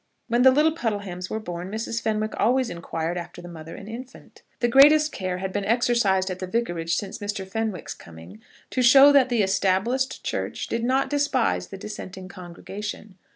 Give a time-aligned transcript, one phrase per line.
[0.29, 2.01] When the little Puddlehams were born, Mrs.
[2.01, 4.41] Fenwick always inquired after the mother and infant.
[4.59, 7.47] The greatest possible care had been exercised at the Vicarage since Mr.
[7.47, 8.41] Fenwick's coming
[8.71, 13.13] to show that the Established Church did not despise the dissenting congregation.